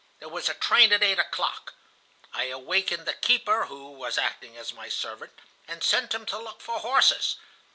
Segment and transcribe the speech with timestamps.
[0.17, 1.75] There was a train at eight o'clock.
[2.33, 6.59] I awakened the keeper who was acting as my servant, and sent him to look
[6.59, 7.35] for horses.